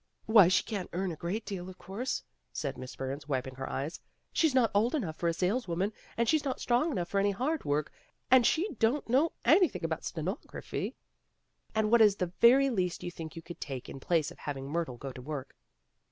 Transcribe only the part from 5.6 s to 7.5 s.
woman, and she's not strong enough for any